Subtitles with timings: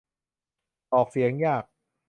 [0.93, 1.63] ออกเสียงยาก